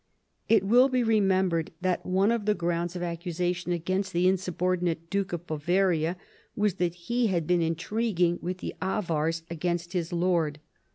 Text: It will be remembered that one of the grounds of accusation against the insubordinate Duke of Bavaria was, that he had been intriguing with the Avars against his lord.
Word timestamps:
It 0.49 0.63
will 0.63 0.89
be 0.89 1.03
remembered 1.03 1.69
that 1.81 2.03
one 2.07 2.31
of 2.31 2.47
the 2.47 2.55
grounds 2.55 2.95
of 2.95 3.03
accusation 3.03 3.71
against 3.71 4.13
the 4.13 4.27
insubordinate 4.27 5.11
Duke 5.11 5.31
of 5.31 5.45
Bavaria 5.45 6.17
was, 6.55 6.73
that 6.77 6.95
he 6.95 7.27
had 7.27 7.45
been 7.45 7.61
intriguing 7.61 8.39
with 8.41 8.57
the 8.57 8.73
Avars 8.81 9.43
against 9.47 9.93
his 9.93 10.11
lord. 10.11 10.59